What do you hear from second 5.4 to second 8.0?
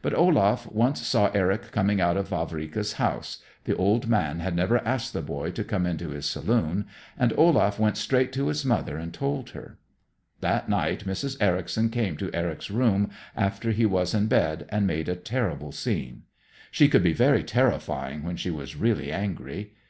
to come into his saloon, and Olaf went